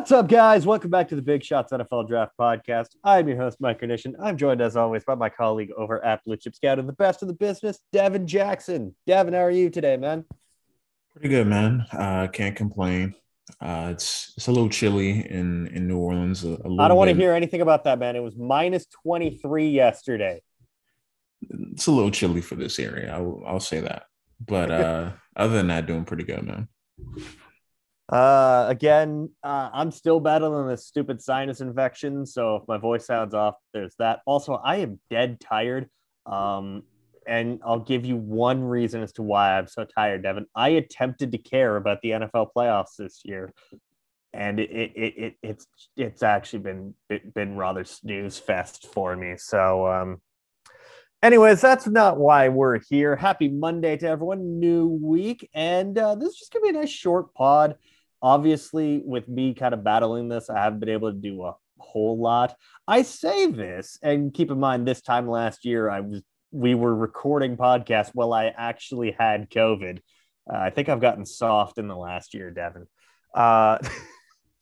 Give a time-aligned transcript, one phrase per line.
[0.00, 0.64] What's up, guys?
[0.64, 2.96] Welcome back to the Big Shots NFL Draft Podcast.
[3.04, 4.16] I'm your host, Mike Carnation.
[4.18, 7.20] I'm joined, as always, by my colleague over at Blue Chip Scout and the best
[7.20, 8.96] of the business, Devin Jackson.
[9.06, 10.24] Devin, how are you today, man?
[11.12, 11.84] Pretty good, man.
[11.92, 13.14] Uh, can't complain.
[13.60, 16.44] Uh, it's it's a little chilly in in New Orleans.
[16.44, 18.16] A, a I don't want to hear anything about that, man.
[18.16, 20.40] It was minus 23 yesterday.
[21.42, 23.12] It's a little chilly for this area.
[23.14, 24.04] I'll, I'll say that.
[24.40, 26.68] But uh, other than that, doing pretty good, man.
[28.10, 33.34] Uh, again, uh, I'm still battling this stupid sinus infection, so if my voice sounds
[33.34, 34.20] off, there's that.
[34.26, 35.88] Also, I am dead tired.
[36.26, 36.82] Um,
[37.26, 40.46] and I'll give you one reason as to why I'm so tired, Devin.
[40.54, 43.52] I attempted to care about the NFL playoffs this year,
[44.32, 45.66] and it it, it it's
[45.96, 46.94] it's actually been
[47.34, 49.34] been rather snooze fest for me.
[49.36, 50.20] So, um,
[51.22, 53.14] anyways, that's not why we're here.
[53.14, 56.90] Happy Monday to everyone, new week, and uh, this is just gonna be a nice
[56.90, 57.76] short pod
[58.22, 62.18] obviously with me kind of battling this i haven't been able to do a whole
[62.18, 62.54] lot.
[62.86, 66.22] I say this and keep in mind this time last year i was
[66.52, 70.00] we were recording podcasts while i actually had covid.
[70.52, 72.86] Uh, i think i've gotten soft in the last year devin.
[73.34, 73.78] Uh,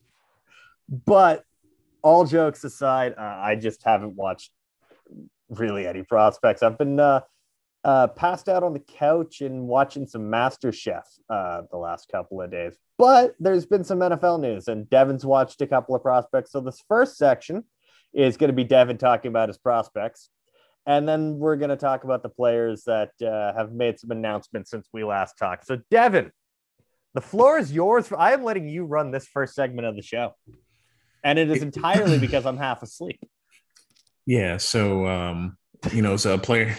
[0.89, 1.43] but
[2.03, 4.51] all jokes aside uh, i just haven't watched
[5.51, 6.63] really any prospects.
[6.63, 7.01] I've been
[7.89, 12.43] uh, passed out on the couch and watching some Master Chef uh, the last couple
[12.43, 12.77] of days.
[12.99, 16.53] But there's been some NFL news, and Devin's watched a couple of prospects.
[16.53, 17.65] So this first section
[18.13, 20.29] is going to be Devin talking about his prospects,
[20.85, 24.71] and then we're going to talk about the players that uh, have made some announcements
[24.71, 25.65] since we last talked.
[25.65, 26.31] So Devin,
[27.15, 28.13] the floor is yours.
[28.13, 30.35] I am letting you run this first segment of the show,
[31.25, 33.19] and it is entirely because I'm half asleep.
[34.27, 34.59] Yeah.
[34.59, 35.57] So um,
[35.93, 36.77] you know, so a player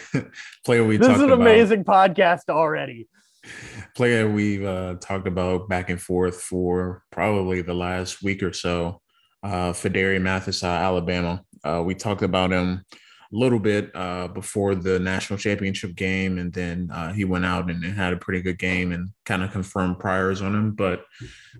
[0.65, 3.07] player we this is an amazing podcast already.
[3.95, 9.01] Player we've uh, talked about back and forth for probably the last week or so.
[9.41, 11.43] Uh, Phidarian Mathis, Alabama.
[11.63, 12.83] Uh, we talked about him
[13.31, 17.69] a little bit uh, before the national championship game, and then uh, he went out
[17.69, 20.71] and, and, had a pretty good game and kind of confirmed priors on him.
[20.71, 21.05] But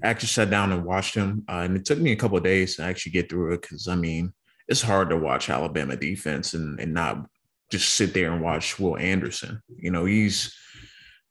[0.04, 2.44] I actually sat down and watched him, uh, and it took me a couple of
[2.44, 4.34] days to actually get through it because I mean
[4.70, 7.28] it's hard to watch Alabama defense and, and not
[7.72, 9.62] just sit there and watch Will Anderson.
[9.76, 10.56] You know, he's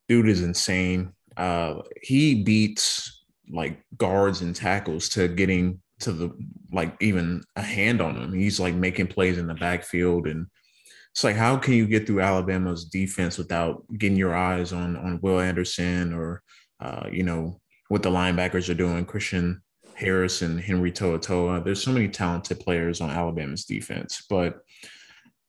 [0.09, 1.13] dude is insane.
[1.37, 6.31] Uh, he beats like guards and tackles to getting to the
[6.73, 8.33] like even a hand on him.
[8.33, 10.47] He's like making plays in the backfield and
[11.13, 15.21] it's like how can you get through Alabama's defense without getting your eyes on on
[15.23, 16.43] Will Anderson or
[16.81, 19.63] uh, you know what the linebackers are doing, Christian
[19.99, 21.65] Harris and Henry To'oTo'o.
[21.65, 24.61] There's so many talented players on Alabama's defense, but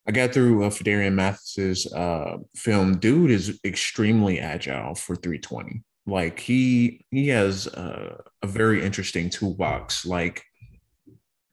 [0.08, 2.98] I got through uh, Phidarian Mathis's uh, film.
[2.98, 5.84] Dude is extremely agile for 320.
[6.08, 10.08] Like he he has uh, a very interesting toolbox.
[10.08, 10.44] Like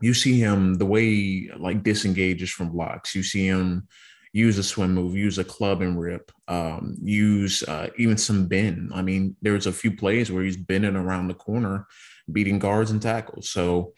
[0.01, 3.15] you see him the way he like disengages from blocks.
[3.15, 3.89] You see him
[4.33, 8.91] use a swim move, use a club and rip, um, use uh, even some bend.
[8.95, 11.87] I mean, there's a few plays where he's bending around the corner,
[12.31, 13.49] beating guards and tackles.
[13.49, 13.95] So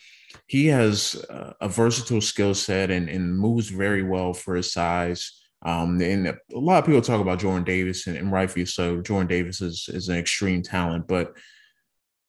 [0.46, 5.32] he has a versatile skill set and, and moves very well for his size.
[5.64, 9.00] Um, and a lot of people talk about Jordan Davis, and, and rightfully so.
[9.00, 11.34] Jordan Davis is, is an extreme talent, but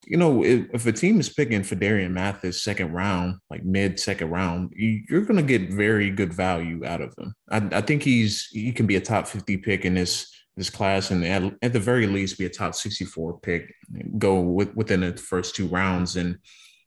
[0.05, 4.31] you know, if, if a team is picking Phidarian Mathis second round, like mid second
[4.31, 7.35] round, you, are going to get very good value out of him.
[7.49, 11.09] I, I, think he's he can be a top fifty pick in this this class,
[11.11, 13.73] and at, at the very least, be a top sixty four pick.
[14.19, 16.37] Go with, within the first two rounds, and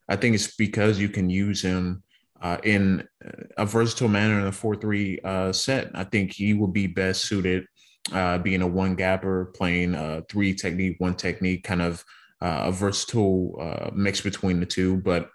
[0.08, 2.02] I think it's because you can use him
[2.40, 3.08] uh, in
[3.56, 5.90] a versatile manner in a four three uh, set.
[5.94, 7.66] I think he would be best suited
[8.12, 12.04] uh, being a one gapper, playing a three technique, one technique, kind of
[12.40, 14.98] uh, a versatile uh, mix between the two.
[14.98, 15.30] But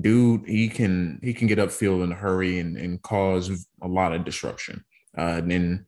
[0.00, 4.14] dude, he can he can get upfield in a hurry and, and cause a lot
[4.14, 4.84] of disruption.
[5.16, 5.86] Uh, and then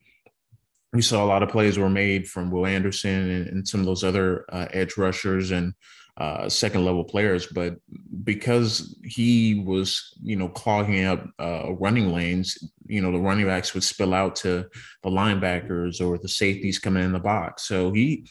[0.97, 3.87] we saw a lot of plays were made from Will Anderson and, and some of
[3.87, 5.75] those other uh, edge rushers and
[6.19, 7.77] uh, second level players, but
[8.25, 12.57] because he was, you know, clogging up uh, running lanes,
[12.87, 14.65] you know the running backs would spill out to
[15.03, 17.65] the linebackers or the safeties coming in the box.
[17.65, 18.27] So he,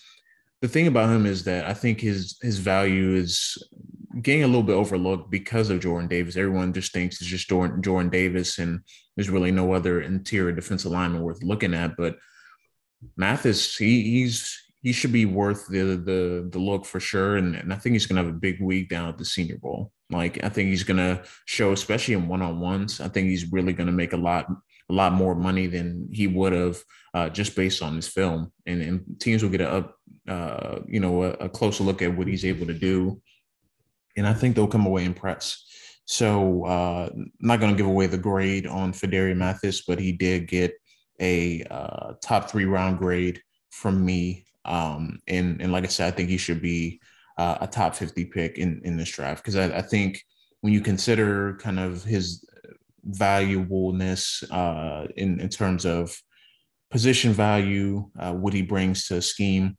[0.62, 3.56] the thing about him is that I think his his value is
[4.20, 6.38] getting a little bit overlooked because of Jordan Davis.
[6.38, 8.80] Everyone just thinks it's just Jordan Jordan Davis, and
[9.16, 11.96] there's really no other interior defensive lineman worth looking at.
[11.98, 12.16] But
[13.18, 17.38] Mathis, he, he's he should be worth the the the look for sure.
[17.38, 19.92] And, and I think he's gonna have a big week down at the Senior Bowl.
[20.10, 23.02] Like I think he's gonna show, especially in one on ones.
[23.02, 24.48] I think he's really gonna make a lot
[24.90, 26.78] a lot more money than he would have
[27.14, 28.52] uh, just based on his film.
[28.66, 29.98] And, and teams will get a up,
[30.28, 33.22] uh, you know, a, a, closer look at what he's able to do.
[34.18, 35.66] And I think they'll come away impressed.
[36.06, 37.10] So uh,
[37.40, 40.74] not going to give away the grade on Phidarian Mathis, but he did get
[41.20, 46.16] a uh, top three round grade from me um, and and like I said, I
[46.16, 47.00] think he should be
[47.38, 50.24] uh, a top 50 pick in in this draft because I, I, think
[50.62, 52.44] when you consider kind of his
[53.04, 56.20] valuableness uh, in in terms of
[56.90, 59.78] position value, uh, what he brings to a scheme.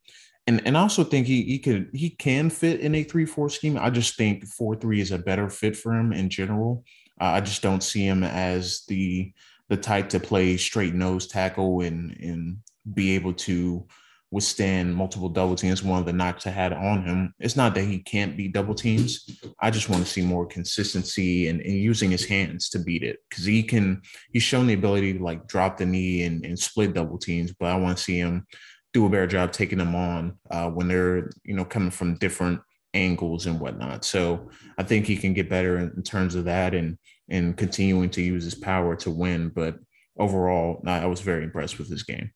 [0.48, 3.76] And, and also think he he could he can fit in a three four scheme.
[3.76, 6.84] I just think four three is a better fit for him in general.
[7.20, 9.32] Uh, I just don't see him as the
[9.68, 12.58] the type to play straight nose tackle and and
[12.94, 13.86] be able to
[14.30, 15.82] withstand multiple double teams.
[15.82, 17.32] One of the knocks I had on him.
[17.38, 19.28] It's not that he can't beat double teams.
[19.60, 23.18] I just want to see more consistency and, and using his hands to beat it
[23.28, 24.02] because he can.
[24.32, 27.66] He's shown the ability to like drop the knee and, and split double teams, but
[27.66, 28.46] I want to see him
[28.92, 32.60] do a better job taking them on uh, when they're you know coming from different
[32.94, 34.04] angles and whatnot.
[34.04, 34.48] So
[34.78, 36.98] I think he can get better in, in terms of that and
[37.28, 39.48] and continuing to use his power to win.
[39.48, 39.78] But
[40.18, 42.30] overall, I was very impressed with his game.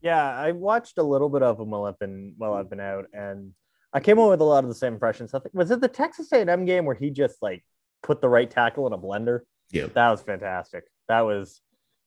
[0.00, 3.06] Yeah, I watched a little bit of him while I've been while I've been out,
[3.12, 3.52] and
[3.92, 5.32] I came up with a lot of the same impressions.
[5.32, 7.64] I think was it the Texas A&M game where he just like
[8.02, 9.40] put the right tackle in a blender?
[9.70, 10.84] Yeah, that was fantastic.
[11.08, 11.60] That was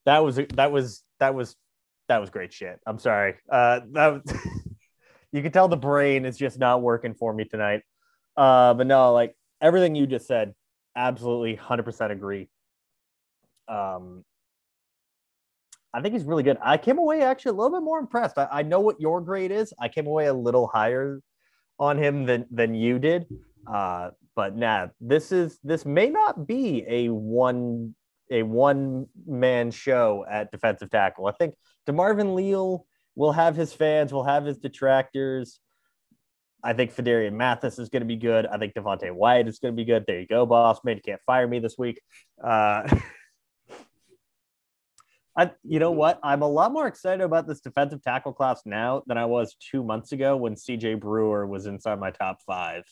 [0.06, 1.56] that was that was that was
[2.07, 2.80] that was great shit.
[2.86, 3.36] I'm sorry.
[3.50, 4.21] Uh, that was,
[5.31, 7.81] you can tell the brain is just not working for me tonight.
[8.38, 10.53] Uh, but no, like everything you just said,
[10.95, 12.50] absolutely 100% agree.
[13.68, 14.24] Um,
[15.94, 16.57] I think he's really good.
[16.62, 18.38] I came away actually a little bit more impressed.
[18.38, 19.74] I, I know what your grade is.
[19.80, 21.21] I came away a little higher
[21.80, 23.25] on him than than you did.
[23.65, 27.95] Uh, but nah, this is this may not be a one
[28.30, 31.27] a one man show at defensive tackle.
[31.27, 31.56] I think
[31.88, 35.59] DeMarvin Leal will have his fans, will have his detractors.
[36.65, 38.47] I think Phidarian Mathis is going to be good.
[38.47, 40.03] I think Devonte White is going to be good.
[40.07, 40.95] There you go, boss man.
[40.95, 42.01] You can't fire me this week.
[42.44, 42.83] Uh,
[45.38, 46.19] I, you know what?
[46.23, 49.83] I'm a lot more excited about this defensive tackle class now than I was two
[49.83, 52.83] months ago when CJ Brewer was inside my top five.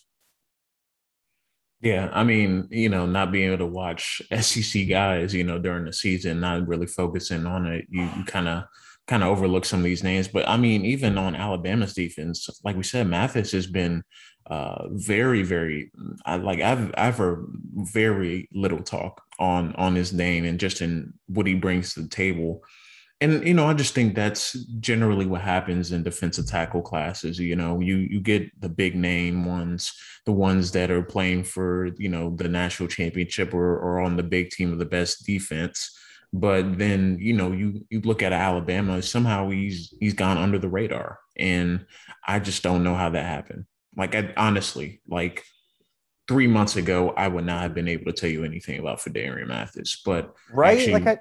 [1.82, 5.86] Yeah, I mean, you know, not being able to watch SEC guys, you know, during
[5.86, 8.66] the season, not really focusing on it, you, you kind of
[9.08, 10.28] kind of overlook some of these names.
[10.28, 14.04] But I mean, even on Alabama's defense, like we said, Mathis has been
[14.48, 15.92] uh, very, very.
[16.26, 17.46] I like I've I've heard
[17.76, 22.10] very little talk on on his name and just in what he brings to the
[22.10, 22.64] table.
[23.22, 27.40] And you know, I just think that's generally what happens in defensive tackle classes.
[27.40, 29.94] You know, you you get the big name ones,
[30.26, 34.24] the ones that are playing for you know the national championship or, or on the
[34.24, 35.98] big team of the best defense.
[36.34, 40.68] But then you know you you look at Alabama, somehow he's he's gone under the
[40.68, 41.86] radar, and
[42.28, 43.66] I just don't know how that happened.
[43.96, 45.44] Like I, honestly, like
[46.28, 49.48] three months ago, I would not have been able to tell you anything about Phidarian
[49.48, 50.02] Mathis.
[50.04, 51.20] But right, actually, like I,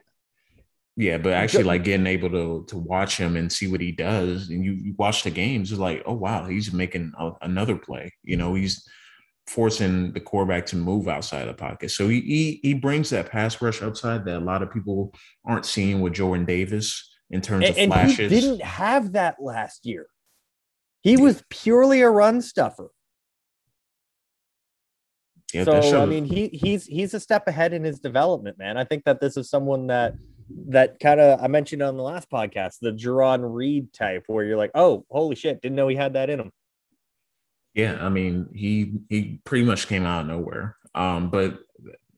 [0.97, 4.49] yeah, but actually, like getting able to to watch him and see what he does,
[4.49, 8.15] and you, you watch the games, it's like, oh wow, he's making a, another play.
[8.23, 8.89] You know, he's
[9.47, 11.91] forcing the quarterback to move outside the pocket.
[11.91, 15.67] So he, he he brings that pass rush upside that a lot of people aren't
[15.67, 18.19] seeing with Jordan Davis in terms and, of flashes.
[18.19, 20.07] And he didn't have that last year.
[21.03, 22.91] He was purely a run stuffer.
[25.53, 28.79] Yeah, so I mean, he he's he's a step ahead in his development, man.
[28.79, 30.15] I think that this is someone that
[30.69, 34.57] that kind of I mentioned on the last podcast, the Jarran Reed type, where you're
[34.57, 36.53] like, oh, holy shit, didn't know he had that in him.
[37.75, 40.77] Yeah, I mean, he he pretty much came out of nowhere.
[40.95, 41.59] Um, but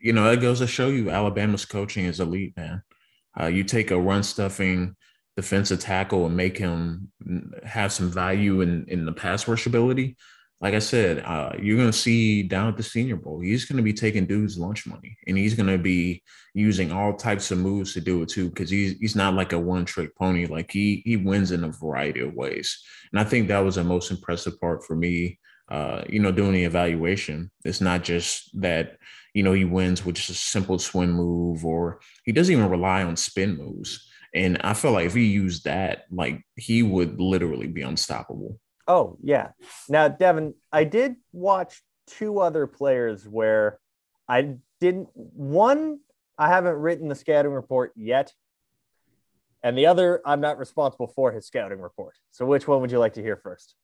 [0.00, 2.82] you know, that goes to show you Alabama's coaching is elite, man.
[3.40, 4.96] Uh, you take a run stuffing
[5.36, 7.10] defensive tackle and make him
[7.64, 10.16] have some value in, in the pass rush ability,
[10.64, 13.76] like I said, uh, you're going to see down at the Senior Bowl, he's going
[13.76, 16.22] to be taking dudes lunch money, and he's going to be
[16.54, 19.58] using all types of moves to do it too, because he's he's not like a
[19.58, 20.46] one trick pony.
[20.46, 23.84] Like he he wins in a variety of ways, and I think that was the
[23.84, 27.50] most impressive part for me uh, you know, doing the evaluation.
[27.64, 28.98] It's not just that,
[29.32, 33.02] you know, he wins with just a simple swim move or he doesn't even rely
[33.02, 34.06] on spin moves.
[34.34, 38.60] And I feel like if he used that, like he would literally be unstoppable.
[38.86, 39.50] Oh, yeah.
[39.88, 43.78] Now, Devin, I did watch two other players where
[44.28, 46.00] I didn't, one,
[46.36, 48.32] I haven't written the scouting report yet.
[49.62, 52.16] And the other, I'm not responsible for his scouting report.
[52.32, 53.74] So, which one would you like to hear first?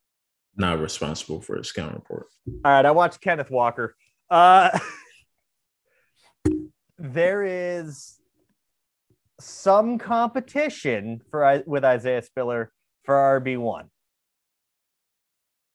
[0.56, 2.26] Not responsible for his scouting report.
[2.46, 2.84] All right.
[2.84, 3.94] I watched Kenneth Walker.
[4.28, 4.78] Uh,
[6.98, 8.20] there is
[9.40, 12.72] some competition for with Isaiah Spiller
[13.04, 13.88] for RB one.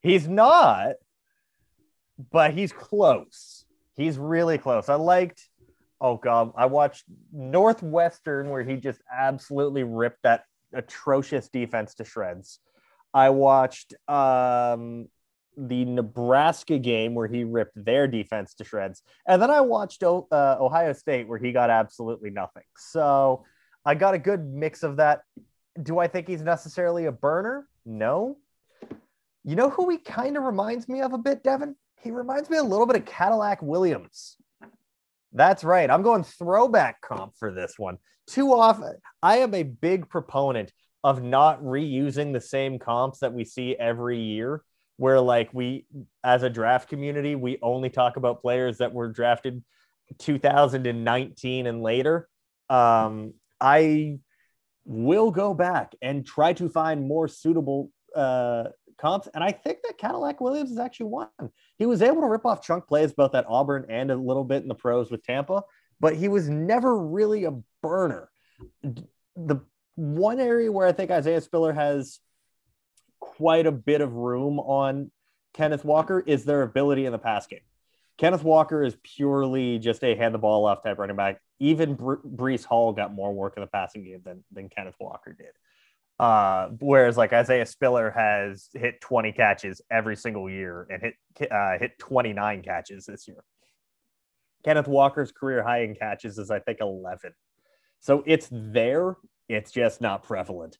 [0.05, 0.97] He's not,
[2.31, 3.65] but he's close.
[3.97, 4.87] He's really close.
[4.87, 5.49] I liked.
[5.99, 10.43] Oh god, I watched Northwestern where he just absolutely ripped that
[10.75, 12.59] atrocious defense to shreds.
[13.15, 15.07] I watched um,
[15.57, 20.19] the Nebraska game where he ripped their defense to shreds, and then I watched uh,
[20.31, 22.65] Ohio State where he got absolutely nothing.
[22.77, 23.43] So
[23.83, 25.21] I got a good mix of that.
[25.81, 27.67] Do I think he's necessarily a burner?
[27.87, 28.37] No.
[29.47, 31.75] You know who he kind of reminds me of a bit, Devin?
[32.01, 34.37] He reminds me a little bit of Cadillac Williams.
[35.33, 35.89] That's right.
[35.89, 37.99] I'm going throwback comp for this one.
[38.25, 40.71] Too often, I am a big proponent
[41.03, 44.63] of not reusing the same comps that we see every year.
[44.97, 45.85] Where, like, we
[46.23, 49.63] as a draft community, we only talk about players that were drafted
[50.17, 52.27] 2019 and later.
[52.67, 54.17] Um, I
[54.85, 59.27] will go back and try to find more suitable uh, comps.
[59.33, 61.27] And I think that Cadillac Williams is actually one.
[61.77, 64.63] He was able to rip off chunk plays both at Auburn and a little bit
[64.63, 65.63] in the pros with Tampa,
[65.99, 68.29] but he was never really a burner.
[69.35, 69.59] The
[69.95, 72.19] one area where I think Isaiah Spiller has
[73.19, 75.11] quite a bit of room on
[75.53, 77.59] Kenneth Walker is their ability in the pass game.
[78.17, 81.41] Kenneth Walker is purely just a hand the ball off type running back.
[81.59, 85.33] Even Br- Breece Hall got more work in the passing game than, than Kenneth Walker
[85.33, 85.51] did.
[86.17, 91.77] Uh, whereas like Isaiah Spiller has hit 20 catches every single year and hit uh,
[91.77, 93.43] hit 29 catches this year.
[94.63, 97.33] Kenneth Walker's career high in catches is I think 11.
[97.99, 99.17] So it's there.
[99.49, 100.77] It's just not prevalent.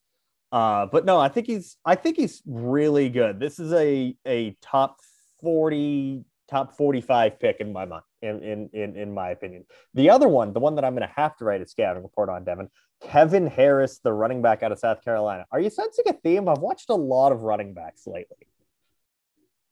[0.52, 3.40] Uh, but no, I think he's I think he's really good.
[3.40, 5.02] This is a a top
[5.42, 9.66] 40 top 45 pick in my mind, in, in, in, in my opinion.
[9.94, 12.30] The other one, the one that I'm going to have to write a scouting report
[12.30, 12.70] on, Devin,
[13.02, 15.46] Kevin Harris, the running back out of South Carolina.
[15.52, 16.50] Are you sensing a theme?
[16.50, 18.48] I've watched a lot of running backs lately.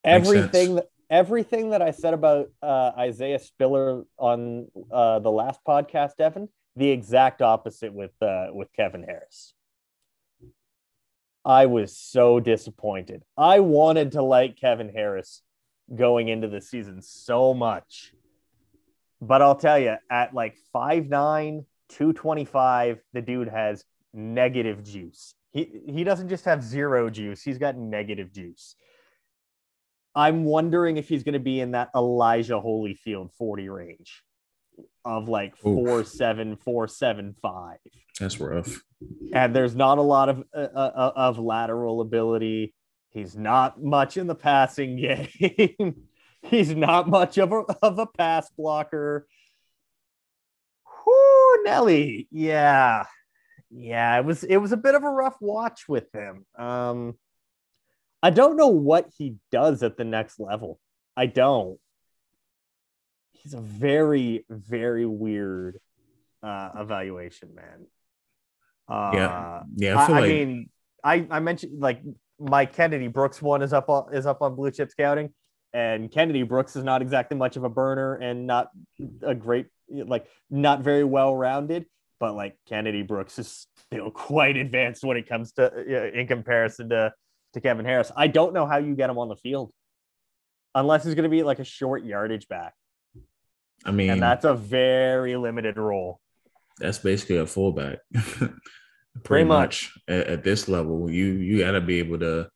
[0.03, 6.17] Everything that everything that I said about uh, Isaiah Spiller on uh, the last podcast,
[6.17, 9.53] Devin, the exact opposite with uh, with Kevin Harris.
[11.45, 13.23] I was so disappointed.
[13.37, 15.41] I wanted to like Kevin Harris
[15.93, 18.13] going into the season so much.
[19.27, 25.33] But I'll tell you, at like 5'9, 225, the dude has negative juice.
[25.51, 28.75] He, he doesn't just have zero juice, he's got negative juice.
[30.15, 34.23] I'm wondering if he's going to be in that Elijah Holyfield 40 range
[35.05, 37.77] of like four seven four seven five.
[38.19, 38.79] That's rough.
[39.33, 42.73] And there's not a lot of uh, uh, of lateral ability.
[43.09, 44.95] He's not much in the passing
[45.77, 46.03] game.
[46.43, 49.25] He's not much of a, of a pass blocker.
[51.05, 52.27] Whoo, Nelly.
[52.31, 53.05] Yeah.
[53.71, 56.45] Yeah, it was it was a bit of a rough watch with him.
[56.57, 57.15] Um
[58.21, 60.79] I don't know what he does at the next level.
[61.17, 61.77] I don't.
[63.33, 65.79] He's a very, very weird
[66.41, 67.85] uh, evaluation, man.
[68.87, 69.97] Uh, yeah, yeah.
[69.97, 70.23] I, I, like...
[70.23, 70.69] I mean,
[71.03, 72.01] I I mentioned like
[72.39, 75.33] Mike Kennedy Brooks one is up on, is up on blue chip scouting,
[75.73, 78.69] and Kennedy Brooks is not exactly much of a burner and not
[79.21, 81.85] a great like not very well rounded,
[82.19, 86.89] but like Kennedy Brooks is still quite advanced when it comes to uh, in comparison
[86.89, 87.13] to
[87.53, 88.11] to Kevin Harris.
[88.15, 89.71] I don't know how you get him on the field
[90.75, 92.73] unless he's going to be like a short yardage back.
[93.85, 96.19] I mean, and that's a very limited role.
[96.79, 97.99] That's basically a fullback.
[99.23, 102.49] pretty much, much at, at, this level you you got to be able to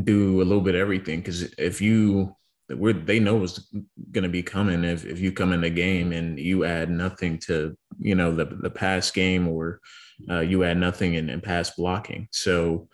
[0.00, 2.36] do a little bit of everything because if you
[2.68, 3.70] we're, they know what's
[4.10, 7.38] going to be coming if, if you come in the game and you add nothing
[7.38, 9.80] to you know the the pass game or
[10.30, 12.88] uh, you add nothing in, in pass blocking so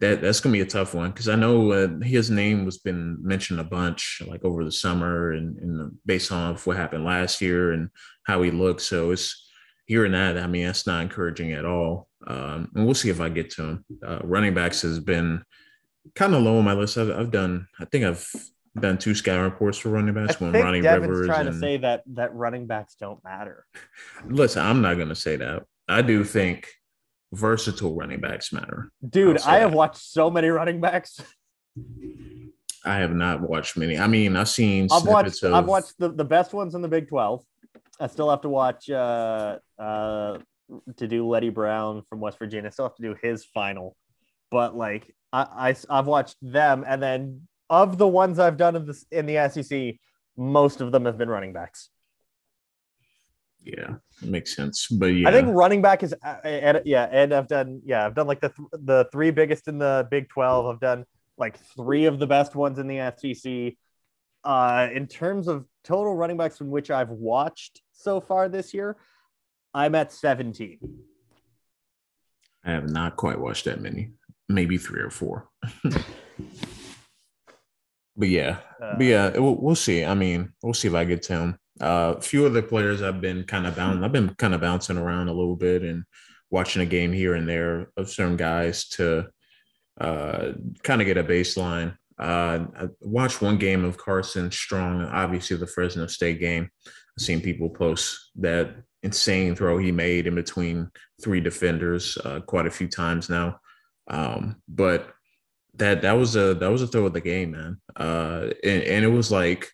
[0.00, 3.16] that that's gonna be a tough one because I know uh, his name was been
[3.22, 7.72] mentioned a bunch like over the summer and, and based on what happened last year
[7.72, 7.88] and
[8.24, 8.82] how he looked.
[8.82, 9.48] So it's
[9.86, 12.08] hearing that, I mean, that's not encouraging at all.
[12.26, 13.84] Um, and we'll see if I get to him.
[14.06, 15.42] Uh, running backs has been
[16.14, 16.98] kind of low on my list.
[16.98, 18.30] I've, I've done, I think I've
[18.78, 20.40] done two scouting reports for running backs.
[20.40, 21.26] I one Ronnie Devin's Rivers.
[21.26, 23.64] trying to say that that running backs don't matter.
[24.26, 25.64] Listen, I'm not going to say that.
[25.88, 26.68] I do think
[27.32, 28.90] versatile running backs matter.
[29.08, 29.76] Dude, I have that.
[29.76, 31.20] watched so many running backs.
[32.84, 33.98] I have not watched many.
[33.98, 35.54] I mean, I've seen I've snippets watched of.
[35.54, 37.44] I've watched the, the best ones in the Big 12.
[38.00, 40.38] I still have to watch uh uh
[40.96, 42.68] to do Leddie Brown from West Virginia.
[42.68, 43.96] I still have to do his final.
[44.50, 48.86] But like I, I have watched them and then of the ones I've done in
[48.86, 49.96] the in the SEC,
[50.36, 51.90] most of them have been running backs.
[53.62, 54.86] Yeah, it makes sense.
[54.86, 58.14] But yeah, I think running back is uh, and yeah, and I've done yeah, I've
[58.14, 60.66] done like the th- the three biggest in the Big 12.
[60.66, 61.04] I've done
[61.36, 63.74] like three of the best ones in the SEC.
[64.44, 68.96] Uh, in terms of total running backs from which I've watched so far this year,
[69.74, 70.78] I'm at 17.
[72.64, 74.12] I have not quite watched that many.
[74.48, 75.48] Maybe three or four.
[78.16, 80.04] but yeah, Uh, but yeah, we'll, we'll see.
[80.04, 81.58] I mean, we'll see if I get to him.
[81.80, 84.02] Uh, few of the players I've been kind of bouncing.
[84.02, 86.04] I've been kind of bouncing around a little bit and
[86.50, 89.28] watching a game here and there of certain guys to
[90.00, 90.52] uh,
[90.82, 91.96] kind of get a baseline.
[92.18, 96.68] Uh, I watched one game of Carson Strong, obviously the Fresno State game.
[96.86, 100.90] I've seen people post that insane throw he made in between
[101.22, 103.60] three defenders uh, quite a few times now.
[104.08, 105.12] Um, but
[105.74, 107.80] that that was a that was a throw of the game, man.
[107.96, 109.68] Uh, and, and it was like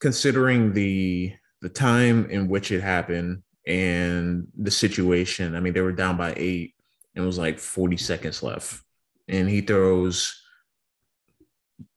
[0.00, 1.32] considering the
[1.62, 5.54] the time in which it happened and the situation.
[5.54, 6.74] I mean, they were down by eight.
[7.14, 8.82] And it was like 40 seconds left,
[9.28, 10.34] and he throws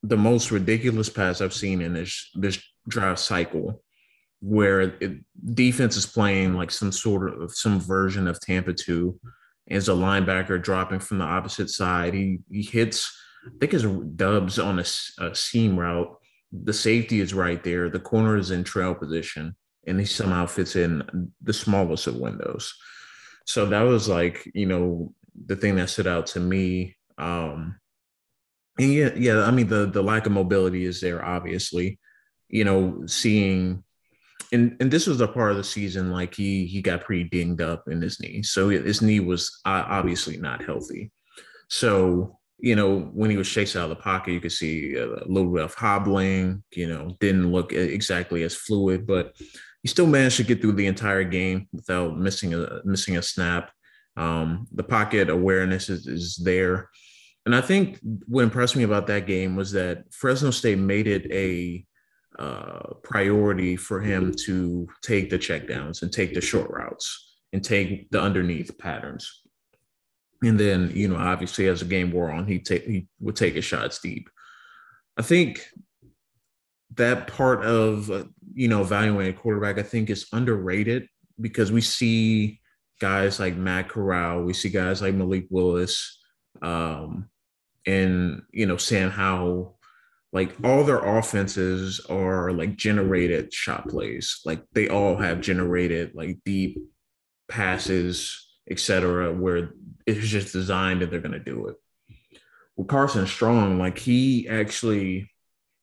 [0.02, 3.82] the most ridiculous pass I've seen in this this drive cycle,
[4.40, 5.18] where it,
[5.54, 9.18] defense is playing like some sort of some version of Tampa two,
[9.70, 12.14] as a linebacker dropping from the opposite side.
[12.14, 16.16] He he hits, I think his Doubs on a seam route.
[16.52, 17.90] The safety is right there.
[17.90, 19.54] The corner is in trail position,
[19.86, 22.74] and he somehow fits in the smallest of windows.
[23.46, 25.12] So that was like you know
[25.46, 26.96] the thing that stood out to me.
[27.18, 27.78] Um,
[28.78, 31.98] and yeah, yeah, I mean the the lack of mobility is there, obviously.
[32.48, 33.84] You know, seeing
[34.52, 37.60] and and this was a part of the season like he he got pretty dinged
[37.60, 41.10] up in his knee, so his knee was obviously not healthy.
[41.68, 45.06] So you know when he was chased out of the pocket, you could see a
[45.26, 46.62] little bit of hobbling.
[46.72, 49.34] You know, didn't look exactly as fluid, but
[49.82, 53.70] he still managed to get through the entire game without missing a missing a snap.
[54.16, 56.90] Um, the pocket awareness is, is there.
[57.46, 61.30] And I think what impressed me about that game was that Fresno State made it
[61.30, 61.86] a
[62.38, 68.10] uh, priority for him to take the checkdowns and take the short routes and take
[68.10, 69.42] the underneath patterns.
[70.42, 73.54] And then, you know, obviously as the game wore on, he take he would take
[73.54, 74.30] his shots deep.
[75.16, 75.66] I think
[76.94, 78.24] that part of uh,
[78.54, 81.08] you know evaluating a quarterback, I think, is underrated
[81.40, 82.60] because we see
[83.00, 86.20] guys like Matt Corral, we see guys like Malik Willis,
[86.62, 87.28] um,
[87.86, 89.77] and you know Sam Howell.
[90.32, 94.40] Like all their offenses are like generated shot plays.
[94.44, 96.78] Like they all have generated like deep
[97.48, 99.70] passes, etc., where
[100.06, 101.76] it's just designed and they're gonna do it.
[102.76, 105.30] With Carson Strong, like he actually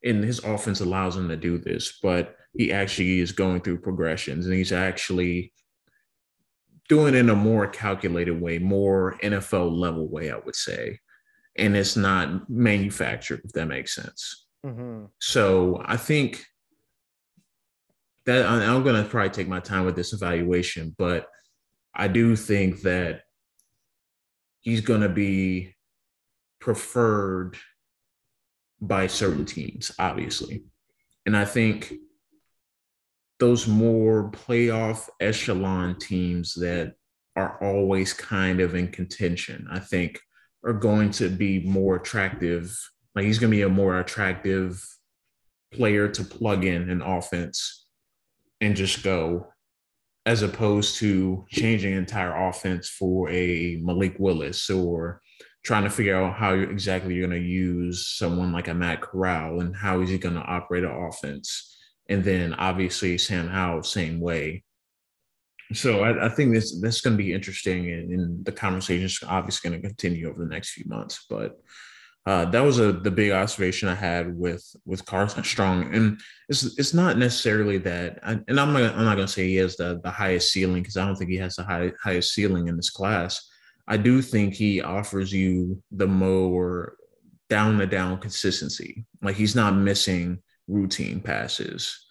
[0.04, 4.46] and his offense allows him to do this, but he actually is going through progressions
[4.46, 5.52] and he's actually
[6.88, 11.00] doing it in a more calculated way, more NFL level way, I would say.
[11.58, 14.46] And it's not manufactured, if that makes sense.
[14.66, 15.10] mhm.
[15.20, 16.44] So I think
[18.26, 21.28] that I'm going to probably take my time with this evaluation, but
[21.94, 23.22] I do think that
[24.62, 25.76] he's going to be
[26.60, 27.58] preferred
[28.82, 30.64] by certain teams, obviously.
[31.28, 31.94] And I think
[33.40, 36.96] those more playoff echelon teams that
[37.36, 40.20] are always kind of in contention, I think
[40.66, 42.78] are going to be more attractive.
[43.14, 44.84] Like he's going to be a more attractive
[45.72, 47.86] player to plug in an offense
[48.60, 49.48] and just go,
[50.26, 55.22] as opposed to changing entire offense for a Malik Willis or
[55.64, 59.62] trying to figure out how exactly you're going to use someone like a Matt Corral
[59.62, 61.78] and how is he going to operate an offense.
[62.10, 64.64] And then obviously Sam Howell, same way.
[65.74, 69.20] So I, I think this that's going to be interesting, and, and the conversation is
[69.26, 71.26] obviously going to continue over the next few months.
[71.30, 71.58] But
[72.28, 76.78] uh, that was a the big observation I had with with Carson Strong, and it's
[76.78, 79.76] it's not necessarily that, I, and I'm not I'm not going to say he has
[79.76, 82.76] the the highest ceiling because I don't think he has the high, highest ceiling in
[82.78, 83.48] this class.
[83.88, 86.98] I do think he offers you the more
[87.50, 89.06] down to down consistency.
[89.22, 92.06] Like he's not missing routine passes.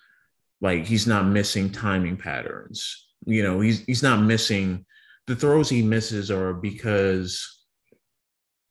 [0.60, 3.08] Like he's not missing timing patterns.
[3.26, 4.84] You know, he's he's not missing
[5.26, 7.64] the throws he misses are because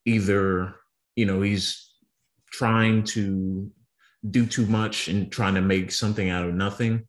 [0.04, 0.74] either,
[1.16, 1.90] you know, he's
[2.52, 3.70] trying to
[4.30, 7.06] do too much and trying to make something out of nothing,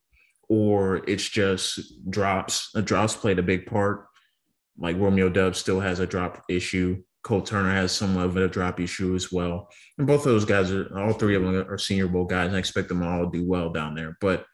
[0.50, 1.80] or it's just
[2.10, 2.72] drops.
[2.76, 4.08] A drops played a big part.
[4.78, 7.02] Like Romeo Doubs still has a drop issue.
[7.24, 9.70] Cole Turner has somewhat of a drop issue as well.
[9.98, 12.54] And both of those guys are all three of them are senior bowl guys.
[12.54, 14.18] I expect them all to do well down there.
[14.22, 14.46] But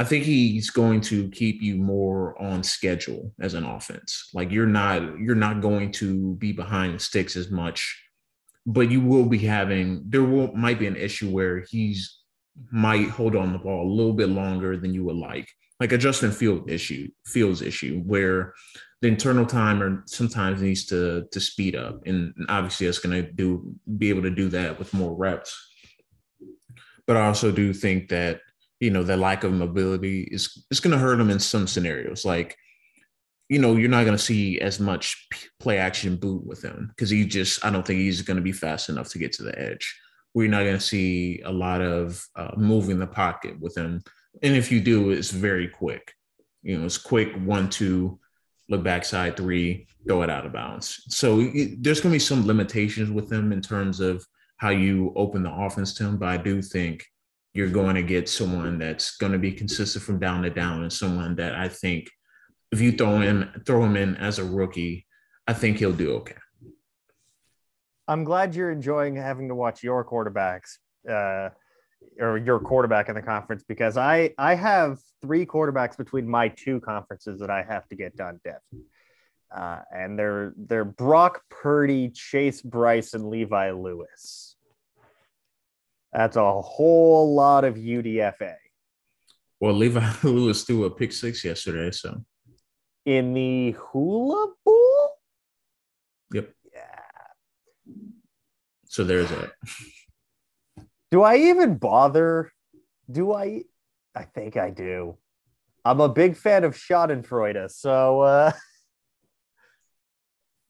[0.00, 4.30] I think he's going to keep you more on schedule as an offense.
[4.32, 8.02] Like you're not you're not going to be behind the sticks as much,
[8.64, 12.18] but you will be having there will might be an issue where he's
[12.72, 15.46] might hold on the ball a little bit longer than you would like.
[15.80, 18.54] Like a Justin Field issue, Fields issue, where
[19.02, 23.74] the internal timer sometimes needs to to speed up, and obviously that's going to do
[23.98, 25.54] be able to do that with more reps.
[27.06, 28.40] But I also do think that
[28.80, 32.24] you know, the lack of mobility is it's going to hurt him in some scenarios.
[32.24, 32.56] Like,
[33.48, 37.10] you know, you're not going to see as much play action boot with him because
[37.10, 39.58] he just, I don't think he's going to be fast enough to get to the
[39.58, 40.00] edge.
[40.34, 44.02] We're not going to see a lot of uh, moving the pocket with him.
[44.42, 46.14] And if you do, it's very quick.
[46.62, 48.18] You know, it's quick one, two,
[48.68, 51.02] look backside three, throw it out of bounds.
[51.08, 54.24] So it, there's going to be some limitations with him in terms of
[54.58, 56.16] how you open the offense to him.
[56.16, 57.04] But I do think
[57.52, 60.92] you're going to get someone that's going to be consistent from down to down and
[60.92, 62.08] someone that I think
[62.72, 65.06] if you throw him throw him in as a rookie,
[65.46, 66.36] I think he'll do okay.
[68.06, 71.50] I'm glad you're enjoying having to watch your quarterbacks uh,
[72.18, 76.80] or your quarterback in the conference because I I have three quarterbacks between my two
[76.80, 78.60] conferences that I have to get done, Dev.
[79.54, 84.49] Uh, and they're they're Brock Purdy, Chase Brice, and Levi Lewis.
[86.12, 88.54] That's a whole lot of UDFA.
[89.60, 92.24] Well, Levi Lewis threw a pick six yesterday, so
[93.04, 95.10] in the Hula Bowl.
[96.32, 96.52] Yep.
[96.72, 96.80] Yeah.
[98.86, 99.52] So there's that.
[101.10, 102.52] Do I even bother?
[103.10, 103.64] Do I?
[104.14, 105.16] I think I do.
[105.84, 108.52] I'm a big fan of Schadenfreude, so uh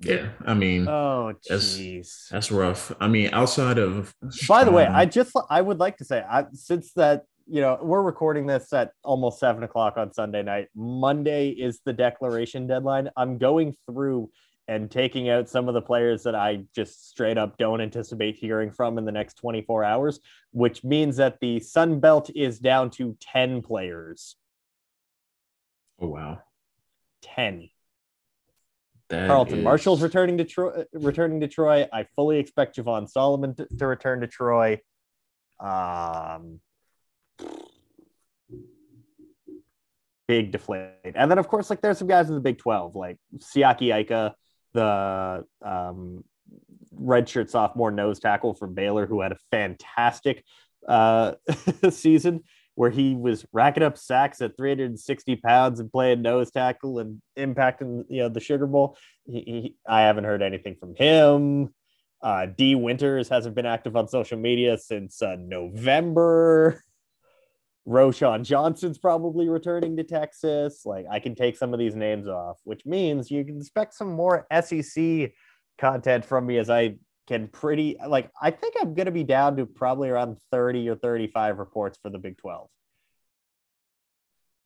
[0.00, 2.92] yeah, I mean, oh, jeez, that's, that's rough.
[3.00, 4.14] I mean, outside of.
[4.48, 7.60] By the way, um, I just I would like to say, I, since that you
[7.60, 10.68] know we're recording this at almost seven o'clock on Sunday night.
[10.74, 13.10] Monday is the declaration deadline.
[13.16, 14.30] I'm going through
[14.68, 18.70] and taking out some of the players that I just straight up don't anticipate hearing
[18.70, 20.20] from in the next 24 hours,
[20.52, 24.36] which means that the Sun Belt is down to 10 players.
[26.00, 26.38] Oh wow.
[27.22, 27.68] 10.
[29.10, 29.64] That Carlton is...
[29.64, 30.84] Martial's returning to Troy.
[30.92, 31.86] Returning to Troy.
[31.92, 34.80] I fully expect Javon Solomon to, to return to Troy.
[35.58, 36.60] Um,
[40.26, 43.18] big deflate, and then of course, like there's some guys in the Big Twelve, like
[43.38, 44.34] Siaki Ika,
[44.72, 46.24] the um,
[46.94, 50.44] redshirt sophomore nose tackle from Baylor, who had a fantastic
[50.88, 51.32] uh,
[51.90, 52.44] season
[52.80, 58.06] where he was racking up sacks at 360 pounds and playing nose tackle and impacting
[58.08, 58.96] you know the Sugar Bowl.
[59.26, 61.74] He, he, I haven't heard anything from him.
[62.22, 66.82] Uh, Dee Winters hasn't been active on social media since uh, November.
[67.86, 70.86] Roschon Johnson's probably returning to Texas.
[70.86, 74.10] Like I can take some of these names off, which means you can expect some
[74.10, 75.32] more SEC
[75.76, 76.94] content from me as I
[77.26, 80.96] can pretty like I think I'm going to be down to probably around 30 or
[80.96, 82.68] 35 reports for the Big 12.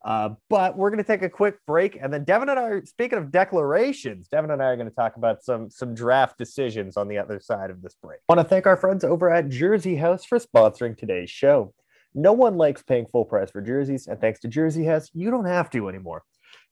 [0.05, 2.63] Uh, but we're going to take a quick break, and then Devin and I.
[2.65, 6.37] Are, speaking of declarations, Devin and I are going to talk about some some draft
[6.37, 8.21] decisions on the other side of this break.
[8.29, 11.73] I want to thank our friends over at Jersey House for sponsoring today's show.
[12.15, 15.47] No one likes paying full price for jerseys, and thanks to Jersey House, you don't
[15.47, 16.23] have to anymore.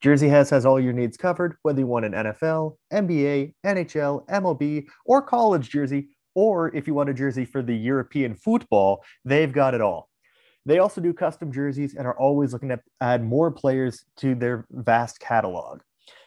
[0.03, 4.87] Jersey House has all your needs covered, whether you want an NFL, NBA, NHL, MLB,
[5.07, 9.75] or college jersey, or if you want a jersey for the European football, they've got
[9.75, 10.09] it all.
[10.67, 14.67] They also do custom jerseys and are always looking to add more players to their
[14.73, 15.83] vast catalog.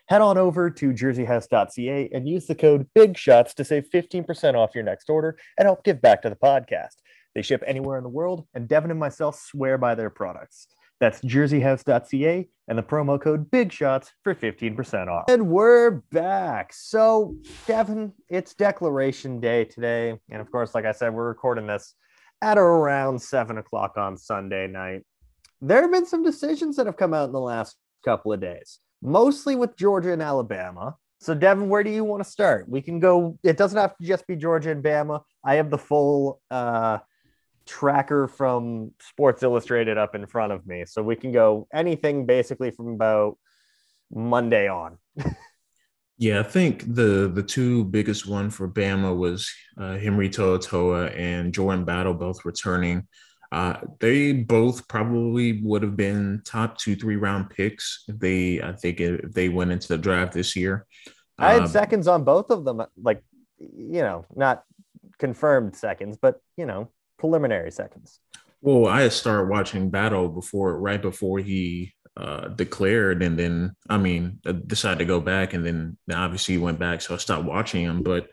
[0.07, 4.85] Head on over to jerseyhouse.ca and use the code BIGSHOTS to save 15% off your
[4.85, 6.95] next order and help give back to the podcast.
[7.33, 10.67] They ship anywhere in the world, and Devin and myself swear by their products.
[10.99, 15.25] That's jerseyhouse.ca and the promo code Big Shots for 15% off.
[15.29, 16.71] And we're back.
[16.73, 17.36] So,
[17.67, 20.17] Devin, it's Declaration Day today.
[20.29, 21.93] And of course, like I said, we're recording this
[22.41, 25.01] at around seven o'clock on Sunday night.
[25.62, 28.79] There have been some decisions that have come out in the last couple of days,
[29.01, 30.95] mostly with Georgia and Alabama.
[31.19, 32.69] So, Devin, where do you want to start?
[32.69, 33.38] We can go.
[33.43, 35.21] It doesn't have to just be Georgia and Bama.
[35.43, 36.99] I have the full uh,
[37.65, 42.71] tracker from Sports Illustrated up in front of me, so we can go anything basically
[42.71, 43.38] from about
[44.12, 44.97] Monday on.
[46.17, 51.54] yeah, I think the the two biggest one for Bama was uh, Henry To'oTo'o and
[51.54, 53.08] Jordan Battle both returning.
[53.51, 58.73] Uh, they both probably would have been top two, three round picks if they, I
[58.73, 60.86] think, if they went into the draft this year.
[61.38, 63.23] I had um, seconds on both of them, like,
[63.58, 64.63] you know, not
[65.19, 66.89] confirmed seconds, but, you know,
[67.25, 68.19] preliminary seconds.
[68.61, 74.39] Well, I started watching Battle before, right before he uh, declared, and then, I mean,
[74.67, 78.03] decided to go back, and then obviously he went back, so I stopped watching him.
[78.03, 78.27] But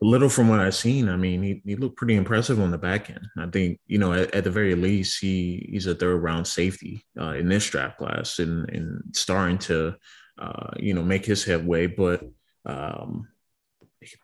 [0.00, 3.10] little from what I've seen, I mean, he, he looked pretty impressive on the back
[3.10, 3.26] end.
[3.38, 7.04] I think, you know, at, at the very least, he he's a third round safety
[7.20, 9.94] uh, in this draft class and, and starting to,
[10.38, 11.86] uh, you know, make his headway.
[11.86, 12.22] But
[12.66, 13.28] um,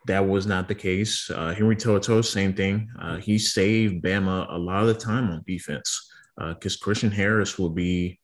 [0.06, 1.30] that was not the case.
[1.30, 2.88] Uh, Henry To'oTo'o, same thing.
[3.00, 7.58] Uh, he saved Bama a lot of the time on defense because uh, Christian Harris
[7.58, 8.18] will be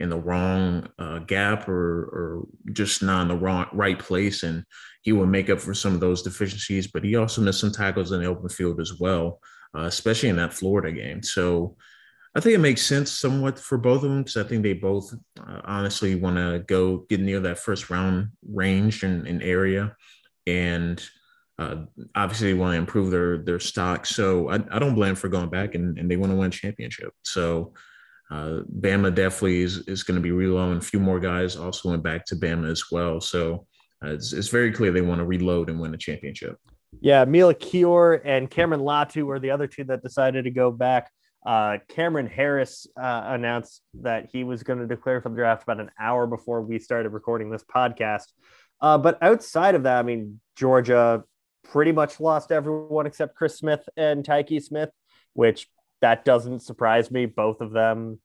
[0.00, 4.64] in the wrong uh, gap or, or just not in the wrong right place, and
[5.02, 6.88] he would make up for some of those deficiencies.
[6.88, 9.40] But he also missed some tackles in the open field as well,
[9.76, 11.22] uh, especially in that Florida game.
[11.22, 11.76] So
[12.34, 15.14] I think it makes sense somewhat for both of them because I think they both
[15.38, 19.94] uh, honestly want to go get near that first round range and area,
[20.46, 21.02] and
[21.58, 24.06] uh, obviously they want to improve their their stock.
[24.06, 26.50] So I, I don't blame for going back and, and they want to win a
[26.50, 27.12] championship.
[27.22, 27.74] So
[28.30, 30.78] uh, Bama definitely is, is going to be reloading.
[30.78, 33.20] A few more guys also went back to Bama as well.
[33.20, 33.66] So
[34.02, 36.56] uh, it's, it's very clear they want to reload and win a championship.
[37.00, 41.10] Yeah, Emil Ekiyor and Cameron Latu are the other two that decided to go back.
[41.44, 45.80] Uh, Cameron Harris uh, announced that he was going to declare for the draft about
[45.80, 48.32] an hour before we started recording this podcast.
[48.80, 51.24] Uh, but outside of that, I mean, Georgia
[51.64, 54.90] pretty much lost everyone except Chris Smith and Tykee Smith,
[55.32, 55.68] which
[56.00, 57.26] that doesn't surprise me.
[57.26, 58.20] Both of them,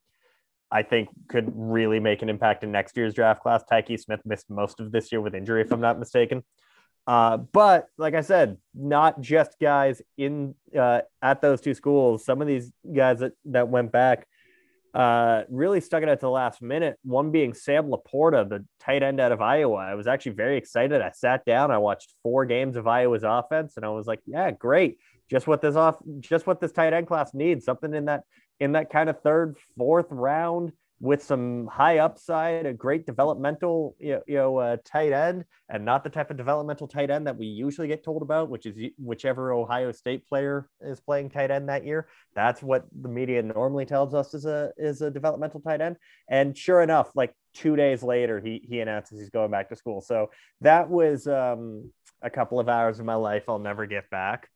[0.72, 3.64] I think, could really make an impact in next year's draft class.
[3.72, 6.44] Tykee Smith missed most of this year with injury, if I'm not mistaken.
[7.08, 12.24] Uh, but like I said, not just guys in uh, at those two schools.
[12.24, 14.28] Some of these guys that, that went back
[14.93, 16.97] uh, really stuck it out to the last minute.
[17.04, 19.75] One being Sam LaPorta, the tight end out of Iowa.
[19.75, 21.02] I was actually very excited.
[21.02, 24.52] I sat down, I watched four games of Iowa's offense, and I was like, "Yeah,
[24.52, 24.97] great!
[25.30, 27.65] Just what this off, just what this tight end class needs.
[27.65, 28.23] Something in that
[28.60, 30.71] in that kind of third, fourth round
[31.02, 36.10] with some high upside, a great developmental, you know, uh, tight end, and not the
[36.10, 39.92] type of developmental tight end that we usually get told about, which is whichever Ohio
[39.94, 42.10] State player is playing tight end that year.
[42.36, 45.96] That's what the media normally tells us is a is a developmental tight end.
[46.30, 50.02] And sure enough, like two days later, he he announces he's going back to school.
[50.02, 50.32] So
[50.62, 54.50] that was um, a couple of hours of my life I'll never get back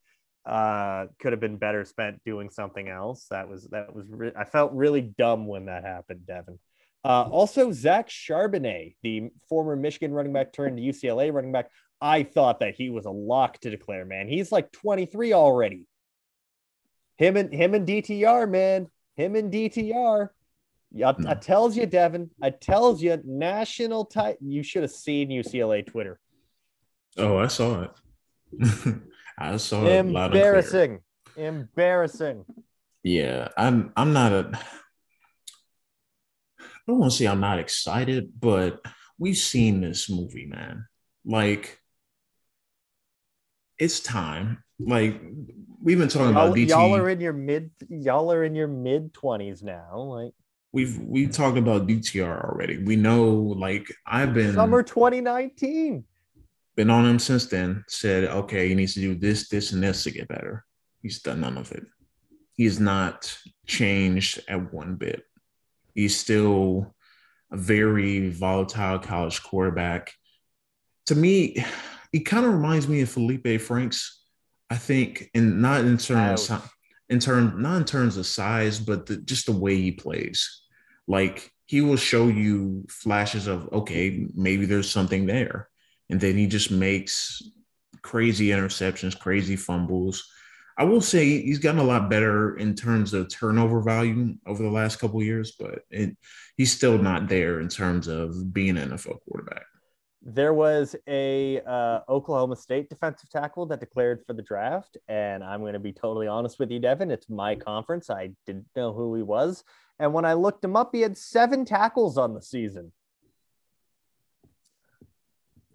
[0.45, 4.43] uh could have been better spent doing something else that was that was re- i
[4.43, 6.59] felt really dumb when that happened devin
[7.05, 11.69] uh also zach charbonnet the former michigan running back turned ucla running back
[12.01, 15.85] i thought that he was a lock to declare man he's like 23 already
[17.15, 20.29] him and him and dtr man him and dtr
[21.03, 22.29] I, I tells you, Devin.
[22.41, 24.37] I tells you, national tight.
[24.41, 26.19] You should have seen UCLA Twitter.
[27.17, 27.91] Oh, I saw it.
[29.37, 30.99] I saw embarrassing,
[31.35, 32.45] embarrassing.
[33.03, 33.91] Yeah, I'm.
[33.95, 34.59] I'm not a.
[36.59, 38.81] I don't want to say I'm not excited, but
[39.17, 40.85] we've seen this movie, man.
[41.25, 41.79] Like,
[43.79, 44.63] it's time.
[44.79, 45.21] Like,
[45.81, 46.69] we've been talking y'all, about DT.
[46.69, 47.71] Y'all are in your mid.
[47.89, 49.97] Y'all are in your mid twenties now.
[49.97, 50.33] Like,
[50.71, 52.83] we've we talked about DTR already.
[52.83, 56.03] We know, like, I've been summer 2019
[56.75, 57.83] been on him since then.
[57.87, 60.65] Said, okay, he needs to do this, this, and this to get better.
[61.01, 61.85] He's done none of it.
[62.53, 65.23] He's not changed at one bit.
[65.93, 66.95] He's still
[67.51, 70.11] a very volatile college quarterback.
[71.07, 71.63] To me,
[72.11, 74.21] he kind of reminds me of Felipe Franks.
[74.69, 76.73] I think, and not in terms of,
[77.09, 80.61] in terms not in terms of size, but the, just the way he plays.
[81.07, 85.69] Like he will show you flashes of okay, maybe there's something there
[86.13, 87.41] and then he just makes
[88.03, 90.29] crazy interceptions, crazy fumbles.
[90.77, 94.69] I will say he's gotten a lot better in terms of turnover value over the
[94.69, 96.15] last couple years, but it,
[96.55, 99.63] he's still not there in terms of being an NFL quarterback.
[100.21, 105.61] There was a uh, Oklahoma State defensive tackle that declared for the draft, and I'm
[105.61, 107.09] going to be totally honest with you, Devin.
[107.09, 108.11] It's my conference.
[108.11, 109.63] I didn't know who he was,
[109.97, 112.91] and when I looked him up, he had seven tackles on the season.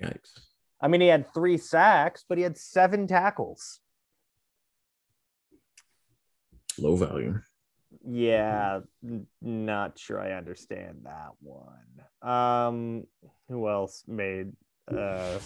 [0.03, 0.39] Yikes.
[0.81, 3.81] I mean, he had three sacks, but he had seven tackles.
[6.79, 7.41] Low value.
[8.07, 8.81] Yeah,
[9.43, 12.31] not sure I understand that one.
[12.31, 13.07] Um,
[13.49, 14.53] who else made?
[14.87, 15.39] Uh,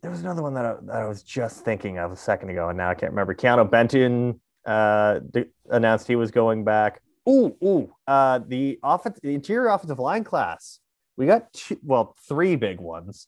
[0.00, 2.68] there was another one that I, that I was just thinking of a second ago,
[2.68, 3.34] and now I can't remember.
[3.34, 7.02] Keanu Benton uh, d- announced he was going back.
[7.28, 10.80] Ooh, ooh, uh, the offense, the interior offensive line class.
[11.18, 13.26] We got two, well, three big ones.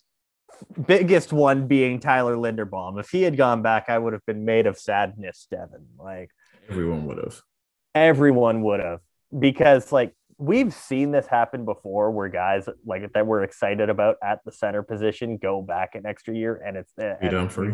[0.86, 3.00] Biggest one being Tyler Linderbaum.
[3.00, 5.86] If he had gone back, I would have been made of sadness, Devin.
[5.98, 6.30] Like
[6.68, 7.40] Everyone would have.
[7.94, 9.00] everyone would have
[9.36, 14.38] because like we've seen this happen before where guys like that we're excited about at
[14.44, 17.64] the center position go back an extra year and it's You and done for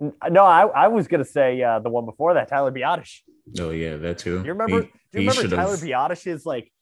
[0.00, 3.18] we- no I, I was gonna say uh, the one before that Tyler Biadasz
[3.58, 4.36] Oh yeah, that too.
[4.44, 6.72] you remember He- do you remember Tyler Biadasz's like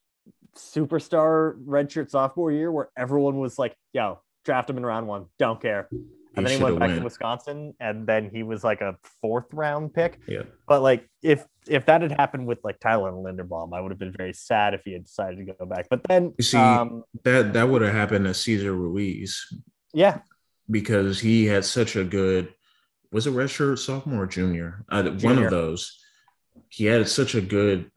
[0.59, 5.61] superstar redshirt sophomore year where everyone was like yo draft him in round one don't
[5.61, 5.89] care
[6.37, 7.01] and then he went back to.
[7.03, 10.43] Wisconsin and then he was like a fourth round pick Yeah.
[10.67, 14.15] but like if if that had happened with like Tyler Linderbaum, I would have been
[14.17, 15.87] very sad if he had decided to go back.
[15.91, 19.45] But then You see- um That that would have happened to Cesar Ruiz
[19.93, 20.21] yeah,
[20.71, 22.55] because he had such a good
[23.11, 24.85] was it redshirt sophomore or junior?
[24.91, 25.99] Uh, one of those.
[26.69, 27.91] He had such a good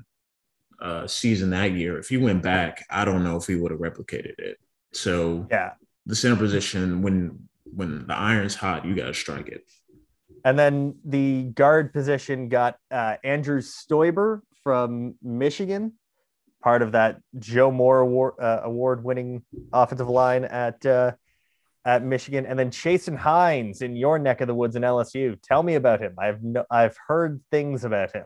[0.82, 1.98] uh, season that year.
[2.00, 4.58] If he went back, I don't know if he would have replicated it.
[4.94, 5.72] So yeah.
[6.06, 9.63] the center position when when the iron's hot, you gotta strike it.
[10.44, 15.94] And then the guard position got uh, Andrew Stueber from Michigan,
[16.62, 21.12] part of that Joe Moore award uh, award winning offensive line at uh,
[21.86, 25.39] at Michigan, and then Chasen Hines in your neck of the woods in LSU.
[25.41, 26.15] Tell me about him.
[26.17, 28.26] I've no, I've heard things about him.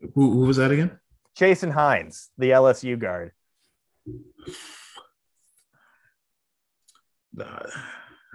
[0.00, 0.98] Who, who was that again?
[1.36, 3.32] Jason Hines, the LSU guard.
[7.38, 7.66] Uh,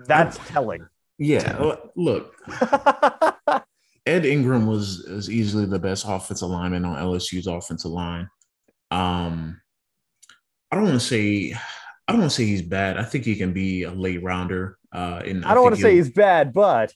[0.06, 0.88] That's telling.
[1.18, 2.34] yeah, l- look,
[4.06, 8.30] Ed Ingram was is easily the best offensive lineman on LSU's offensive line.
[8.92, 9.60] Um,
[10.72, 11.54] I don't want to say
[12.08, 12.98] I don't want to say he's bad.
[12.98, 14.78] I think he can be a late rounder.
[14.94, 16.94] Uh, and I don't want to say he's bad, but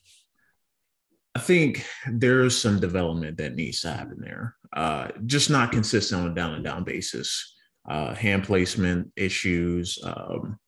[1.34, 4.56] I think there's some development that needs to happen there.
[4.74, 7.56] Uh, just not consistent on a down and down basis.
[7.88, 9.98] Uh, hand placement issues.
[10.04, 10.58] Um,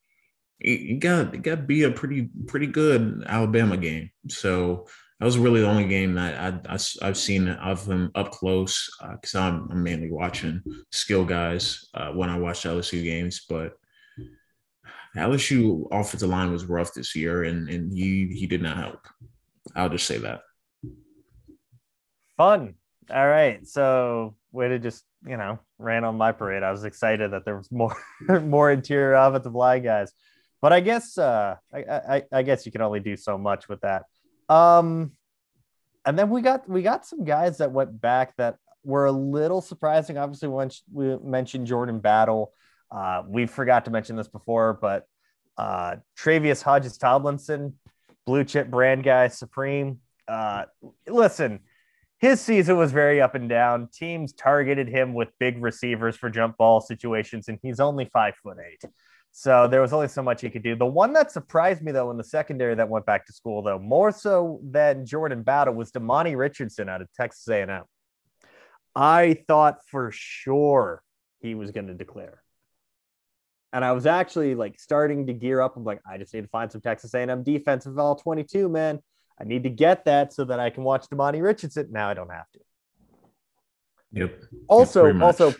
[0.58, 4.10] you got you got to be a pretty pretty good Alabama game.
[4.28, 4.86] So
[5.18, 8.90] that was really the only game that I, I have seen of him up close
[9.12, 13.74] because I'm, I'm mainly watching skill guys uh, when I watch LSU games, but.
[15.14, 19.06] LSU offensive line was rough this year, and and he he did not help.
[19.76, 20.40] I'll just say that.
[22.38, 22.76] fun.
[23.12, 23.66] All right.
[23.66, 26.62] So way to just, you know, ran on my parade.
[26.62, 27.96] I was excited that there was more
[28.40, 30.12] more interior of it, offensive line guys.
[30.60, 33.80] But I guess uh I, I I guess you can only do so much with
[33.82, 34.04] that.
[34.48, 35.12] Um
[36.04, 39.60] and then we got we got some guys that went back that were a little
[39.60, 40.18] surprising.
[40.18, 42.52] Obviously, once we mentioned Jordan Battle.
[42.90, 45.06] Uh, we forgot to mention this before, but
[45.56, 47.78] uh, Tre'Vius Hodges Tomlinson,
[48.26, 50.00] blue chip brand guy, Supreme.
[50.28, 50.64] Uh,
[51.08, 51.60] listen,
[52.22, 53.88] his season was very up and down.
[53.92, 58.58] Teams targeted him with big receivers for jump ball situations, and he's only five foot
[58.64, 58.88] eight.
[59.32, 60.76] So there was only so much he could do.
[60.76, 63.80] The one that surprised me, though, in the secondary that went back to school, though,
[63.80, 67.82] more so than Jordan Battle, was Demani Richardson out of Texas A&M.
[68.94, 71.02] I thought for sure
[71.40, 72.40] he was going to declare.
[73.72, 75.76] And I was actually like starting to gear up.
[75.76, 79.00] I'm like, I just need to find some Texas A&M defensive all 22, man.
[79.40, 81.88] I need to get that so that I can watch Demani Richardson.
[81.90, 82.60] Now I don't have to.
[84.12, 84.42] Yep.
[84.68, 85.54] Also, also,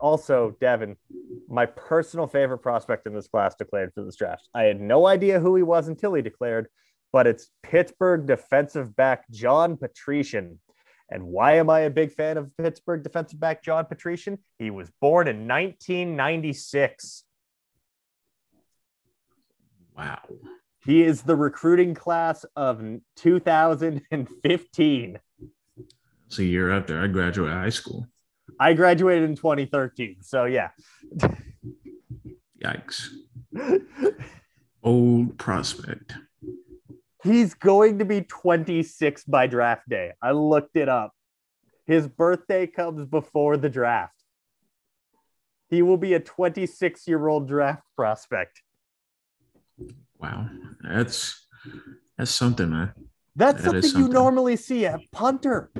[0.00, 0.96] also, Devin,
[1.48, 4.48] my personal favorite prospect in this class declared for this draft.
[4.52, 6.66] I had no idea who he was until he declared,
[7.12, 10.58] but it's Pittsburgh defensive back John Patrician.
[11.08, 14.38] And why am I a big fan of Pittsburgh defensive back John Patrician?
[14.58, 17.24] He was born in 1996.
[19.96, 20.18] Wow.
[20.84, 22.84] He is the recruiting class of
[23.16, 25.18] 2015.
[26.26, 28.06] It's a year after I graduated high school.
[28.60, 30.16] I graduated in 2013.
[30.20, 30.68] So, yeah.
[32.62, 33.08] Yikes.
[34.82, 36.12] Old prospect.
[37.22, 40.12] He's going to be 26 by draft day.
[40.20, 41.14] I looked it up.
[41.86, 44.12] His birthday comes before the draft.
[45.70, 48.60] He will be a 26 year old draft prospect.
[50.24, 50.48] Wow.
[50.82, 51.46] That's
[52.16, 52.92] that's something, man.
[53.36, 55.70] That's That is something you normally see at punter.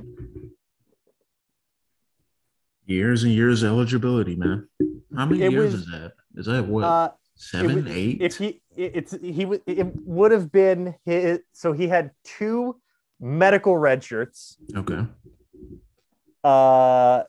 [2.86, 4.68] Years and years eligibility, man.
[5.16, 6.12] How many It years was- is that?
[6.36, 6.84] Is that what?
[6.84, 8.22] Uh, Seven, it, eight.
[8.22, 11.40] If he, it's he would it would have been his.
[11.52, 12.80] So he had two
[13.20, 14.56] medical red shirts.
[14.76, 15.04] Okay.
[16.44, 17.24] Uh,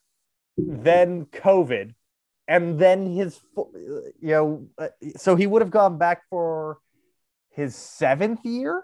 [0.58, 1.96] then COVID,
[2.48, 6.78] and then his, you know, uh, so he would have gone back for
[7.56, 8.84] his seventh year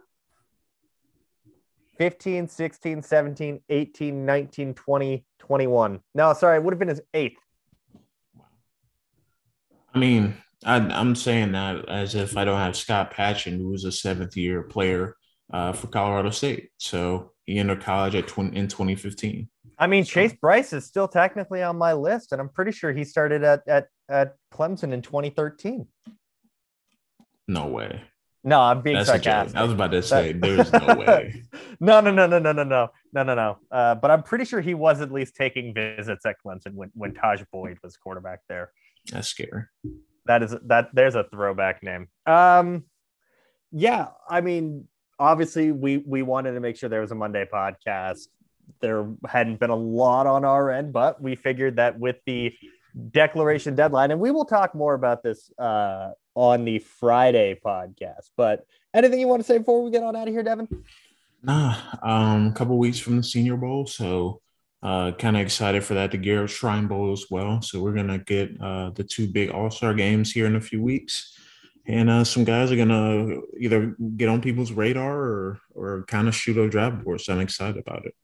[1.97, 5.99] 15, 16, 17, 18, 19, 20, 21.
[6.15, 7.39] No, sorry, it would have been his eighth.
[9.93, 13.83] I mean, I, am saying that as if I don't have Scott Patchan, who was
[13.83, 15.15] a seventh year player
[15.53, 16.69] uh, for Colorado State.
[16.77, 19.49] So he entered college at 20, in 2015.
[19.77, 23.03] I mean, Chase Brice is still technically on my list, and I'm pretty sure he
[23.03, 25.87] started at at, at Clemson in 2013.
[27.47, 28.01] No way.
[28.43, 29.55] No, I'm being That's sarcastic.
[29.55, 31.43] I was about to say, there's no way.
[31.79, 33.57] no, no, no, no, no, no, no, no, no, no.
[33.69, 37.13] Uh, but I'm pretty sure he was at least taking visits at Clemson when when
[37.13, 38.71] Tajh Boyd was quarterback there.
[39.11, 39.65] That's scary.
[40.25, 40.89] That is that.
[40.93, 42.07] There's a throwback name.
[42.25, 42.85] Um,
[43.71, 44.87] yeah, I mean,
[45.19, 48.27] obviously we we wanted to make sure there was a Monday podcast.
[48.79, 52.53] There hadn't been a lot on our end, but we figured that with the
[53.11, 58.29] declaration deadline, and we will talk more about this uh, on the Friday podcast.
[58.37, 60.67] But anything you want to say before we get on out of here, Devin?
[61.43, 64.41] Nah, um, a couple weeks from the Senior Bowl, so
[64.83, 66.11] uh, kind of excited for that.
[66.11, 67.61] The Garrett Shrine Bowl as well.
[67.61, 70.81] So we're gonna get uh, the two big All Star games here in a few
[70.81, 71.37] weeks,
[71.87, 76.35] and uh, some guys are gonna either get on people's radar or or kind of
[76.35, 77.21] shoot a draft board.
[77.21, 78.15] So I'm excited about it.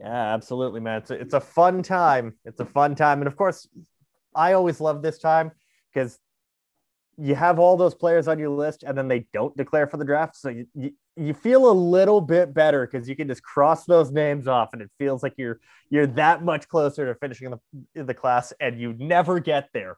[0.00, 0.98] Yeah, absolutely, man.
[0.98, 2.34] It's a, it's a fun time.
[2.44, 3.66] It's a fun time, and of course,
[4.34, 5.52] I always love this time
[5.92, 6.18] because
[7.18, 10.04] you have all those players on your list and then they don't declare for the
[10.04, 10.36] draft.
[10.36, 14.10] So you, you, you feel a little bit better because you can just cross those
[14.10, 15.60] names off and it feels like you're
[15.90, 19.96] you're that much closer to finishing the, the class and you never get there.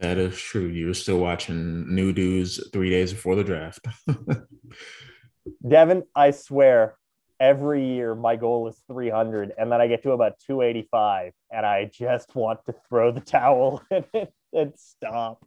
[0.00, 0.66] That is true.
[0.66, 3.86] You're still watching new dudes three days before the draft.
[5.68, 6.96] Devin, I swear,
[7.40, 11.84] every year my goal is 300 and then I get to about 285 and I
[11.92, 13.82] just want to throw the towel
[14.52, 15.44] and, stop.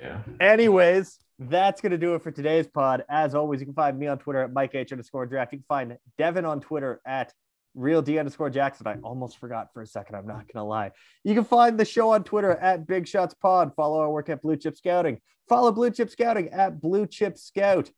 [0.00, 0.20] Yeah.
[0.40, 3.04] Anyways, that's going to do it for today's pod.
[3.08, 5.52] As always, you can find me on Twitter at Mike H underscore draft.
[5.52, 7.32] You can find Devin on Twitter at
[7.74, 8.86] real D underscore Jackson.
[8.86, 10.16] I almost forgot for a second.
[10.16, 10.90] I'm not going to lie.
[11.24, 13.72] You can find the show on Twitter at Big Shots Pod.
[13.76, 15.20] Follow our work at Blue Chip Scouting.
[15.48, 17.90] Follow Blue Chip Scouting at Blue Chip Scout.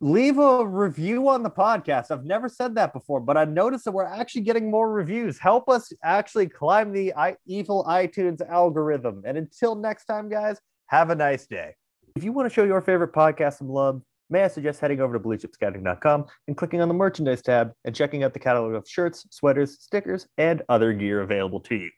[0.00, 2.12] Leave a review on the podcast.
[2.12, 5.40] I've never said that before, but I noticed that we're actually getting more reviews.
[5.40, 7.12] Help us actually climb the
[7.46, 9.22] evil iTunes algorithm.
[9.26, 11.74] And until next time, guys, have a nice day.
[12.14, 15.14] If you want to show your favorite podcast some love, may I suggest heading over
[15.14, 19.26] to bluechipscouting.com and clicking on the merchandise tab and checking out the catalog of shirts,
[19.30, 21.90] sweaters, stickers, and other gear available to you.